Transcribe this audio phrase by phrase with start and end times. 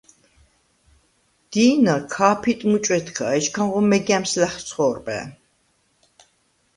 [1.51, 5.27] დი̄ნა ქა̄ფიტ მუჭვედქა, ეჩქანღო მეგა̈მს ლა̈ხცხო̄რპა̈ნ.